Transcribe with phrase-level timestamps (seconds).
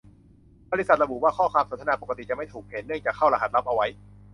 [0.71, 3.87] บริษัทระบุว่า ข้อความสนทนาปกติจะไม่ถูกเห็น เนื่องจากเข้ารหัสลับเอาไว้